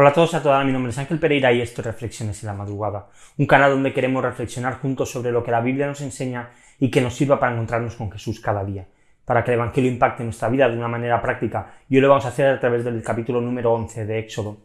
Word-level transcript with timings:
Hola 0.00 0.10
a 0.10 0.12
todos 0.12 0.32
y 0.32 0.36
a 0.36 0.42
todas, 0.44 0.64
mi 0.64 0.70
nombre 0.70 0.90
es 0.90 0.98
Ángel 0.98 1.18
Pereira 1.18 1.52
y 1.52 1.60
esto 1.60 1.80
es 1.80 1.86
Reflexiones 1.88 2.40
en 2.44 2.46
la 2.46 2.52
Madrugada, 2.52 3.08
un 3.36 3.46
canal 3.46 3.72
donde 3.72 3.92
queremos 3.92 4.22
reflexionar 4.22 4.74
juntos 4.74 5.10
sobre 5.10 5.32
lo 5.32 5.42
que 5.42 5.50
la 5.50 5.60
Biblia 5.60 5.88
nos 5.88 6.00
enseña 6.00 6.50
y 6.78 6.88
que 6.88 7.00
nos 7.00 7.16
sirva 7.16 7.40
para 7.40 7.52
encontrarnos 7.52 7.96
con 7.96 8.08
Jesús 8.12 8.38
cada 8.38 8.64
día, 8.64 8.86
para 9.24 9.42
que 9.42 9.50
el 9.50 9.56
Evangelio 9.56 9.90
impacte 9.90 10.22
nuestra 10.22 10.50
vida 10.50 10.68
de 10.68 10.76
una 10.76 10.86
manera 10.86 11.20
práctica 11.20 11.74
y 11.88 11.96
hoy 11.96 12.02
lo 12.02 12.10
vamos 12.10 12.26
a 12.26 12.28
hacer 12.28 12.46
a 12.46 12.60
través 12.60 12.84
del 12.84 13.02
capítulo 13.02 13.40
número 13.40 13.72
11 13.72 14.06
de 14.06 14.20
Éxodo. 14.20 14.58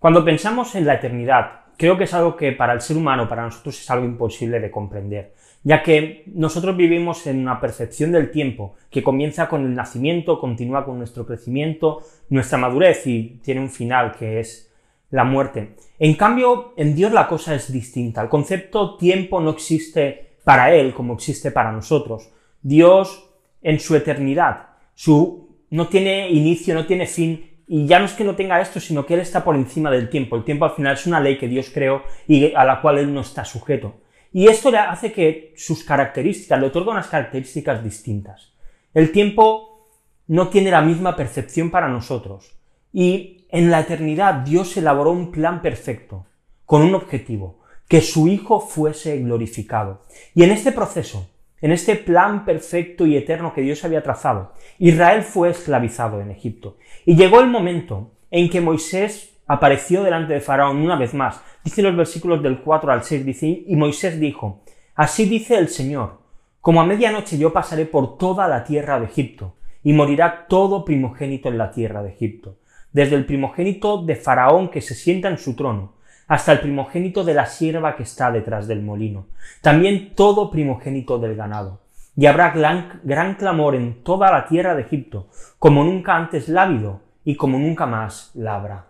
Cuando 0.00 0.24
pensamos 0.24 0.74
en 0.74 0.84
la 0.84 0.94
eternidad, 0.94 1.60
creo 1.76 1.96
que 1.96 2.02
es 2.02 2.14
algo 2.14 2.36
que 2.36 2.50
para 2.50 2.72
el 2.72 2.80
ser 2.80 2.96
humano, 2.96 3.28
para 3.28 3.44
nosotros 3.44 3.80
es 3.80 3.88
algo 3.88 4.04
imposible 4.04 4.58
de 4.58 4.72
comprender, 4.72 5.32
ya 5.62 5.80
que 5.84 6.24
nosotros 6.34 6.76
vivimos 6.76 7.24
en 7.28 7.38
una 7.38 7.60
percepción 7.60 8.10
del 8.10 8.32
tiempo 8.32 8.74
que 8.90 9.04
comienza 9.04 9.48
con 9.48 9.64
el 9.64 9.76
nacimiento, 9.76 10.40
continúa 10.40 10.84
con 10.84 10.98
nuestro 10.98 11.24
crecimiento, 11.24 12.02
nuestra 12.30 12.58
madurez 12.58 13.06
y 13.06 13.38
tiene 13.44 13.60
un 13.60 13.70
final 13.70 14.10
que 14.18 14.40
es 14.40 14.70
la 15.12 15.24
muerte. 15.24 15.76
En 16.00 16.14
cambio, 16.14 16.72
en 16.76 16.96
Dios 16.96 17.12
la 17.12 17.28
cosa 17.28 17.54
es 17.54 17.70
distinta. 17.70 18.22
El 18.22 18.28
concepto 18.28 18.96
tiempo 18.96 19.40
no 19.40 19.50
existe 19.50 20.38
para 20.42 20.74
Él 20.74 20.92
como 20.92 21.14
existe 21.14 21.52
para 21.52 21.70
nosotros. 21.70 22.30
Dios, 22.60 23.30
en 23.62 23.78
su 23.78 23.94
eternidad, 23.94 24.70
su, 24.94 25.56
no 25.70 25.86
tiene 25.88 26.30
inicio, 26.30 26.74
no 26.74 26.86
tiene 26.86 27.06
fin, 27.06 27.52
y 27.68 27.86
ya 27.86 27.98
no 27.98 28.06
es 28.06 28.14
que 28.14 28.24
no 28.24 28.34
tenga 28.34 28.60
esto, 28.60 28.80
sino 28.80 29.06
que 29.06 29.14
Él 29.14 29.20
está 29.20 29.44
por 29.44 29.54
encima 29.54 29.90
del 29.90 30.08
tiempo. 30.08 30.34
El 30.34 30.44
tiempo 30.44 30.64
al 30.64 30.72
final 30.72 30.94
es 30.94 31.06
una 31.06 31.20
ley 31.20 31.38
que 31.38 31.48
Dios 31.48 31.70
creó 31.72 32.02
y 32.26 32.52
a 32.54 32.64
la 32.64 32.80
cual 32.80 32.98
Él 32.98 33.12
no 33.12 33.20
está 33.20 33.44
sujeto. 33.44 34.00
Y 34.32 34.48
esto 34.48 34.70
le 34.70 34.78
hace 34.78 35.12
que 35.12 35.52
sus 35.56 35.84
características, 35.84 36.58
le 36.58 36.66
otorga 36.66 36.92
unas 36.92 37.08
características 37.08 37.84
distintas. 37.84 38.54
El 38.94 39.12
tiempo 39.12 39.88
no 40.26 40.48
tiene 40.48 40.70
la 40.70 40.80
misma 40.80 41.14
percepción 41.14 41.70
para 41.70 41.88
nosotros. 41.88 42.56
Y 42.92 43.41
en 43.52 43.70
la 43.70 43.80
eternidad 43.80 44.36
Dios 44.46 44.76
elaboró 44.78 45.10
un 45.10 45.30
plan 45.30 45.60
perfecto, 45.60 46.24
con 46.64 46.80
un 46.80 46.94
objetivo, 46.94 47.60
que 47.86 48.00
su 48.00 48.26
Hijo 48.26 48.60
fuese 48.60 49.18
glorificado. 49.18 50.00
Y 50.34 50.42
en 50.42 50.52
este 50.52 50.72
proceso, 50.72 51.28
en 51.60 51.70
este 51.70 51.96
plan 51.96 52.46
perfecto 52.46 53.04
y 53.04 53.14
eterno 53.14 53.52
que 53.52 53.60
Dios 53.60 53.84
había 53.84 54.02
trazado, 54.02 54.54
Israel 54.78 55.22
fue 55.22 55.50
esclavizado 55.50 56.22
en 56.22 56.30
Egipto. 56.30 56.78
Y 57.04 57.14
llegó 57.14 57.40
el 57.40 57.50
momento 57.50 58.12
en 58.30 58.48
que 58.48 58.62
Moisés 58.62 59.34
apareció 59.46 60.02
delante 60.02 60.32
de 60.32 60.40
Faraón 60.40 60.78
una 60.78 60.96
vez 60.96 61.12
más. 61.12 61.42
Dice 61.62 61.82
los 61.82 61.94
versículos 61.94 62.42
del 62.42 62.62
4 62.62 62.90
al 62.90 63.04
6, 63.04 63.26
dice, 63.26 63.64
y 63.66 63.76
Moisés 63.76 64.18
dijo, 64.18 64.62
Así 64.94 65.26
dice 65.26 65.58
el 65.58 65.68
Señor, 65.68 66.20
como 66.62 66.80
a 66.80 66.86
medianoche 66.86 67.36
yo 67.36 67.52
pasaré 67.52 67.84
por 67.84 68.16
toda 68.16 68.48
la 68.48 68.64
tierra 68.64 68.98
de 68.98 69.06
Egipto, 69.06 69.56
y 69.84 69.92
morirá 69.92 70.46
todo 70.48 70.86
primogénito 70.86 71.50
en 71.50 71.58
la 71.58 71.70
tierra 71.70 72.02
de 72.02 72.10
Egipto 72.10 72.56
desde 72.92 73.16
el 73.16 73.24
primogénito 73.24 74.02
de 74.02 74.16
Faraón 74.16 74.68
que 74.68 74.80
se 74.80 74.94
sienta 74.94 75.28
en 75.28 75.38
su 75.38 75.54
trono, 75.56 75.94
hasta 76.28 76.52
el 76.52 76.60
primogénito 76.60 77.24
de 77.24 77.34
la 77.34 77.46
sierva 77.46 77.96
que 77.96 78.04
está 78.04 78.30
detrás 78.30 78.66
del 78.66 78.82
molino, 78.82 79.26
también 79.60 80.14
todo 80.14 80.50
primogénito 80.50 81.18
del 81.18 81.36
ganado. 81.36 81.80
Y 82.16 82.26
habrá 82.26 82.50
gran, 82.50 83.34
clamor 83.36 83.74
en 83.74 84.02
toda 84.02 84.30
la 84.30 84.46
tierra 84.46 84.74
de 84.74 84.82
Egipto, 84.82 85.28
como 85.58 85.82
nunca 85.82 86.16
antes 86.16 86.48
la 86.48 87.00
y 87.24 87.36
como 87.36 87.58
nunca 87.58 87.86
más 87.86 88.30
la 88.34 88.56
habrá. 88.56 88.86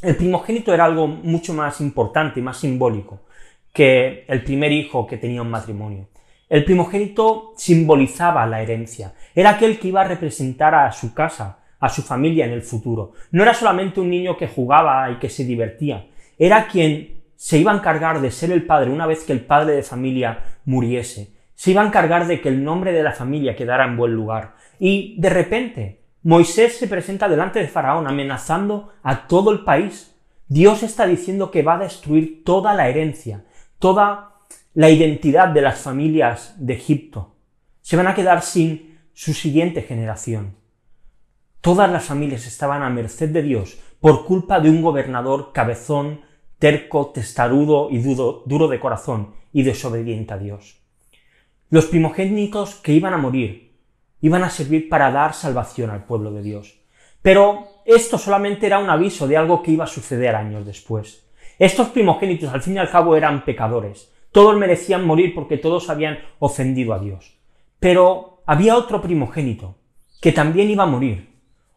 El 0.00 0.16
primogénito 0.16 0.72
era 0.72 0.84
algo 0.84 1.08
mucho 1.08 1.54
más 1.54 1.80
importante 1.80 2.38
y 2.38 2.42
más 2.42 2.58
simbólico 2.58 3.20
que 3.72 4.24
el 4.28 4.44
primer 4.44 4.70
hijo 4.70 5.06
que 5.06 5.16
tenía 5.16 5.42
un 5.42 5.50
matrimonio. 5.50 6.08
El 6.48 6.64
primogénito 6.64 7.52
simbolizaba 7.56 8.46
la 8.46 8.62
herencia, 8.62 9.14
era 9.34 9.50
aquel 9.50 9.80
que 9.80 9.88
iba 9.88 10.02
a 10.02 10.08
representar 10.08 10.74
a 10.74 10.92
su 10.92 11.14
casa, 11.14 11.58
a 11.84 11.90
su 11.90 12.00
familia 12.00 12.46
en 12.46 12.52
el 12.52 12.62
futuro. 12.62 13.12
No 13.30 13.42
era 13.42 13.52
solamente 13.52 14.00
un 14.00 14.08
niño 14.08 14.38
que 14.38 14.48
jugaba 14.48 15.10
y 15.10 15.18
que 15.18 15.28
se 15.28 15.44
divertía, 15.44 16.06
era 16.38 16.66
quien 16.66 17.22
se 17.36 17.58
iba 17.58 17.72
a 17.72 17.76
encargar 17.76 18.22
de 18.22 18.30
ser 18.30 18.50
el 18.52 18.64
padre 18.64 18.90
una 18.90 19.06
vez 19.06 19.24
que 19.24 19.34
el 19.34 19.44
padre 19.44 19.74
de 19.74 19.82
familia 19.82 20.44
muriese. 20.64 21.34
Se 21.54 21.72
iba 21.72 21.82
a 21.82 21.86
encargar 21.86 22.26
de 22.26 22.40
que 22.40 22.48
el 22.48 22.64
nombre 22.64 22.92
de 22.92 23.02
la 23.02 23.12
familia 23.12 23.54
quedara 23.54 23.84
en 23.84 23.98
buen 23.98 24.14
lugar. 24.14 24.54
Y 24.78 25.20
de 25.20 25.28
repente, 25.28 26.00
Moisés 26.22 26.78
se 26.78 26.88
presenta 26.88 27.28
delante 27.28 27.58
de 27.58 27.68
Faraón 27.68 28.06
amenazando 28.06 28.94
a 29.02 29.26
todo 29.26 29.52
el 29.52 29.60
país. 29.60 30.16
Dios 30.48 30.82
está 30.82 31.06
diciendo 31.06 31.50
que 31.50 31.62
va 31.62 31.74
a 31.74 31.84
destruir 31.84 32.44
toda 32.44 32.72
la 32.72 32.88
herencia, 32.88 33.44
toda 33.78 34.36
la 34.72 34.88
identidad 34.88 35.48
de 35.48 35.60
las 35.60 35.80
familias 35.80 36.54
de 36.56 36.72
Egipto. 36.72 37.36
Se 37.82 37.98
van 37.98 38.06
a 38.06 38.14
quedar 38.14 38.40
sin 38.40 39.00
su 39.12 39.34
siguiente 39.34 39.82
generación. 39.82 40.63
Todas 41.64 41.90
las 41.90 42.04
familias 42.04 42.46
estaban 42.46 42.82
a 42.82 42.90
merced 42.90 43.30
de 43.30 43.40
Dios 43.40 43.78
por 43.98 44.26
culpa 44.26 44.60
de 44.60 44.68
un 44.68 44.82
gobernador 44.82 45.50
cabezón, 45.54 46.20
terco, 46.58 47.06
testarudo 47.06 47.88
y 47.90 48.00
duro 48.00 48.68
de 48.68 48.78
corazón 48.78 49.32
y 49.50 49.62
desobediente 49.62 50.34
a 50.34 50.36
Dios. 50.36 50.82
Los 51.70 51.86
primogénitos 51.86 52.74
que 52.74 52.92
iban 52.92 53.14
a 53.14 53.16
morir 53.16 53.78
iban 54.20 54.42
a 54.42 54.50
servir 54.50 54.90
para 54.90 55.10
dar 55.10 55.32
salvación 55.32 55.88
al 55.88 56.04
pueblo 56.04 56.32
de 56.32 56.42
Dios. 56.42 56.82
Pero 57.22 57.66
esto 57.86 58.18
solamente 58.18 58.66
era 58.66 58.78
un 58.78 58.90
aviso 58.90 59.26
de 59.26 59.38
algo 59.38 59.62
que 59.62 59.70
iba 59.70 59.84
a 59.84 59.86
suceder 59.86 60.34
años 60.34 60.66
después. 60.66 61.26
Estos 61.58 61.88
primogénitos 61.88 62.52
al 62.52 62.60
fin 62.60 62.74
y 62.74 62.78
al 62.78 62.90
cabo 62.90 63.16
eran 63.16 63.46
pecadores. 63.46 64.12
Todos 64.32 64.54
merecían 64.58 65.06
morir 65.06 65.34
porque 65.34 65.56
todos 65.56 65.88
habían 65.88 66.18
ofendido 66.40 66.92
a 66.92 66.98
Dios. 66.98 67.38
Pero 67.80 68.42
había 68.44 68.76
otro 68.76 69.00
primogénito 69.00 69.76
que 70.20 70.30
también 70.30 70.68
iba 70.68 70.82
a 70.82 70.88
morir 70.88 71.33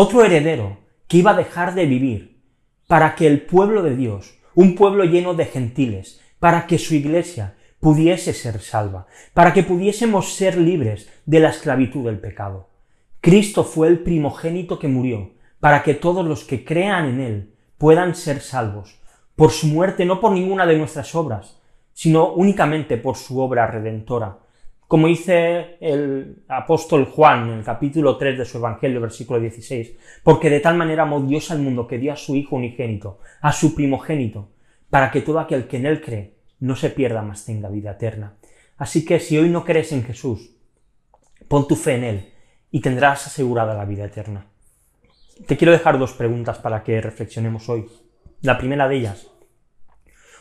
otro 0.00 0.24
heredero 0.24 0.78
que 1.08 1.16
iba 1.16 1.32
a 1.32 1.36
dejar 1.36 1.74
de 1.74 1.84
vivir 1.84 2.40
para 2.86 3.16
que 3.16 3.26
el 3.26 3.42
pueblo 3.42 3.82
de 3.82 3.96
Dios, 3.96 4.38
un 4.54 4.76
pueblo 4.76 5.02
lleno 5.02 5.34
de 5.34 5.44
gentiles, 5.44 6.20
para 6.38 6.68
que 6.68 6.78
su 6.78 6.94
iglesia 6.94 7.56
pudiese 7.80 8.32
ser 8.32 8.60
salva, 8.60 9.08
para 9.34 9.52
que 9.52 9.64
pudiésemos 9.64 10.34
ser 10.34 10.56
libres 10.56 11.10
de 11.26 11.40
la 11.40 11.48
esclavitud 11.48 12.04
del 12.04 12.20
pecado. 12.20 12.68
Cristo 13.20 13.64
fue 13.64 13.88
el 13.88 13.98
primogénito 13.98 14.78
que 14.78 14.86
murió, 14.86 15.32
para 15.58 15.82
que 15.82 15.94
todos 15.94 16.24
los 16.24 16.44
que 16.44 16.64
crean 16.64 17.06
en 17.06 17.20
Él 17.20 17.54
puedan 17.76 18.14
ser 18.14 18.40
salvos, 18.40 19.00
por 19.34 19.50
su 19.50 19.66
muerte, 19.66 20.04
no 20.04 20.20
por 20.20 20.30
ninguna 20.30 20.64
de 20.64 20.78
nuestras 20.78 21.12
obras, 21.16 21.60
sino 21.92 22.34
únicamente 22.34 22.98
por 22.98 23.16
su 23.16 23.40
obra 23.40 23.66
redentora, 23.66 24.38
como 24.88 25.06
dice 25.06 25.76
el 25.80 26.44
apóstol 26.48 27.04
Juan 27.04 27.50
en 27.50 27.58
el 27.58 27.64
capítulo 27.64 28.16
3 28.16 28.38
de 28.38 28.44
su 28.46 28.56
Evangelio, 28.56 29.02
versículo 29.02 29.38
16, 29.38 29.92
porque 30.22 30.48
de 30.48 30.60
tal 30.60 30.78
manera 30.78 31.02
amó 31.02 31.20
Dios 31.20 31.50
al 31.50 31.58
mundo 31.58 31.86
que 31.86 31.98
dio 31.98 32.10
a 32.10 32.16
su 32.16 32.34
Hijo 32.34 32.56
unigénito, 32.56 33.20
a 33.42 33.52
su 33.52 33.74
primogénito, 33.74 34.48
para 34.88 35.10
que 35.10 35.20
todo 35.20 35.40
aquel 35.40 35.68
que 35.68 35.76
en 35.76 35.84
Él 35.84 36.00
cree 36.00 36.38
no 36.60 36.74
se 36.74 36.88
pierda, 36.88 37.20
más 37.20 37.44
tenga 37.44 37.68
vida 37.68 37.92
eterna. 37.92 38.38
Así 38.78 39.04
que 39.04 39.20
si 39.20 39.36
hoy 39.36 39.50
no 39.50 39.62
crees 39.62 39.92
en 39.92 40.04
Jesús, 40.04 40.56
pon 41.48 41.68
tu 41.68 41.76
fe 41.76 41.96
en 41.96 42.04
Él 42.04 42.32
y 42.70 42.80
tendrás 42.80 43.26
asegurada 43.26 43.74
la 43.74 43.84
vida 43.84 44.06
eterna. 44.06 44.46
Te 45.46 45.58
quiero 45.58 45.72
dejar 45.72 45.98
dos 45.98 46.14
preguntas 46.14 46.58
para 46.60 46.82
que 46.82 46.98
reflexionemos 47.02 47.68
hoy. 47.68 47.86
La 48.40 48.56
primera 48.56 48.88
de 48.88 48.96
ellas, 48.96 49.30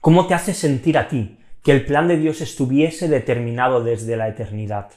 ¿cómo 0.00 0.26
te 0.26 0.32
hace 0.32 0.54
sentir 0.54 0.96
a 0.96 1.08
ti 1.08 1.39
que 1.62 1.72
el 1.72 1.84
plan 1.84 2.08
de 2.08 2.16
Dios 2.16 2.40
estuviese 2.40 3.08
determinado 3.08 3.82
desde 3.82 4.16
la 4.16 4.28
eternidad. 4.28 4.90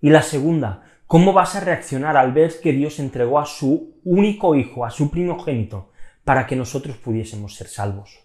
Y 0.00 0.10
la 0.10 0.22
segunda, 0.22 0.82
¿cómo 1.06 1.32
vas 1.32 1.56
a 1.56 1.60
reaccionar 1.60 2.16
al 2.16 2.32
ver 2.32 2.52
que 2.62 2.72
Dios 2.72 2.98
entregó 2.98 3.38
a 3.38 3.46
su 3.46 3.94
único 4.04 4.54
hijo, 4.54 4.84
a 4.84 4.90
su 4.90 5.10
primogénito, 5.10 5.90
para 6.24 6.46
que 6.46 6.56
nosotros 6.56 6.96
pudiésemos 6.96 7.54
ser 7.54 7.68
salvos? 7.68 8.20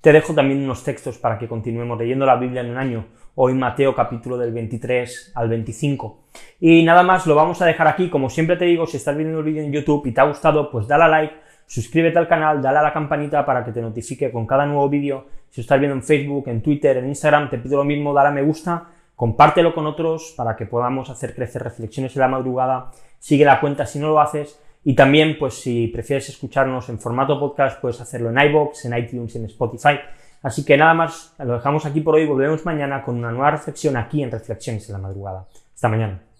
Te 0.00 0.12
dejo 0.12 0.34
también 0.34 0.62
unos 0.62 0.82
textos 0.82 1.18
para 1.18 1.38
que 1.38 1.46
continuemos 1.46 1.96
leyendo 1.96 2.26
la 2.26 2.36
Biblia 2.36 2.62
en 2.62 2.70
un 2.70 2.76
año, 2.76 3.06
hoy 3.36 3.54
Mateo 3.54 3.94
capítulo 3.94 4.36
del 4.36 4.52
23 4.52 5.32
al 5.34 5.48
25. 5.48 6.24
Y 6.58 6.82
nada 6.82 7.04
más, 7.04 7.24
lo 7.26 7.36
vamos 7.36 7.62
a 7.62 7.66
dejar 7.66 7.86
aquí, 7.86 8.10
como 8.10 8.28
siempre 8.28 8.56
te 8.56 8.64
digo, 8.64 8.84
si 8.86 8.96
estás 8.96 9.16
viendo 9.16 9.38
el 9.38 9.44
vídeo 9.44 9.62
en 9.62 9.72
YouTube 9.72 10.04
y 10.06 10.12
te 10.12 10.20
ha 10.20 10.24
gustado, 10.24 10.70
pues 10.70 10.88
dale 10.88 11.04
a 11.04 11.08
like, 11.08 11.34
suscríbete 11.66 12.18
al 12.18 12.26
canal, 12.26 12.60
dale 12.60 12.78
a 12.78 12.82
la 12.82 12.92
campanita 12.92 13.46
para 13.46 13.64
que 13.64 13.70
te 13.70 13.80
notifique 13.80 14.32
con 14.32 14.44
cada 14.44 14.66
nuevo 14.66 14.88
vídeo. 14.88 15.26
Si 15.52 15.60
estás 15.60 15.78
viendo 15.78 15.94
en 15.94 16.02
Facebook, 16.02 16.48
en 16.48 16.62
Twitter, 16.62 16.96
en 16.96 17.08
Instagram, 17.08 17.50
te 17.50 17.58
pido 17.58 17.76
lo 17.76 17.84
mismo, 17.84 18.14
dale 18.14 18.30
a 18.30 18.32
me 18.32 18.40
gusta, 18.40 18.86
compártelo 19.14 19.74
con 19.74 19.86
otros 19.86 20.32
para 20.34 20.56
que 20.56 20.64
podamos 20.64 21.10
hacer 21.10 21.34
crecer 21.34 21.62
reflexiones 21.62 22.16
en 22.16 22.20
la 22.20 22.28
madrugada. 22.28 22.90
Sigue 23.18 23.44
la 23.44 23.60
cuenta 23.60 23.84
si 23.84 23.98
no 23.98 24.08
lo 24.08 24.18
haces. 24.18 24.58
Y 24.82 24.94
también, 24.94 25.36
pues 25.38 25.60
si 25.60 25.88
prefieres 25.88 26.30
escucharnos 26.30 26.88
en 26.88 26.98
formato 26.98 27.38
podcast, 27.38 27.82
puedes 27.82 28.00
hacerlo 28.00 28.30
en 28.30 28.38
iBox, 28.48 28.86
en 28.86 28.96
iTunes, 28.96 29.36
en 29.36 29.44
Spotify. 29.44 29.98
Así 30.42 30.64
que 30.64 30.78
nada 30.78 30.94
más, 30.94 31.34
lo 31.38 31.52
dejamos 31.52 31.84
aquí 31.84 32.00
por 32.00 32.14
hoy, 32.14 32.24
volvemos 32.24 32.64
mañana 32.64 33.02
con 33.04 33.18
una 33.18 33.30
nueva 33.30 33.50
reflexión 33.50 33.98
aquí 33.98 34.22
en 34.22 34.30
Reflexiones 34.30 34.88
en 34.88 34.94
la 34.94 35.00
madrugada. 35.00 35.46
Hasta 35.74 35.88
mañana. 35.90 36.31